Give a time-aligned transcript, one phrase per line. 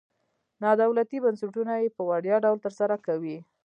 [0.61, 3.37] نادولتي بنسټونه یې په وړیا ډول تر سره کوي.